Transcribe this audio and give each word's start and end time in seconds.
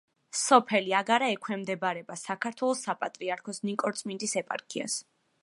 სოფელი 0.43 0.95
აგარა 0.99 1.27
ექვემდებარება 1.33 2.17
საქართველოს 2.21 2.83
საპატრიარქოს 2.89 3.63
ნიკორწმინდის 3.71 4.35
ეპარქიას. 4.45 4.99